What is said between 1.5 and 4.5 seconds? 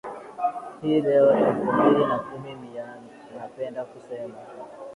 mbili na kumi mimi napenda kusema